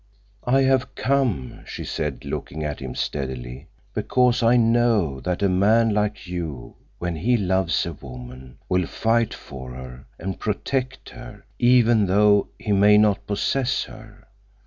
[0.47, 5.93] "I have come," she said, looking at him steadily, "because I know that a man
[5.93, 12.07] like you, when he loves a woman, will fight for her and protect her even
[12.07, 14.25] though he may not possess her."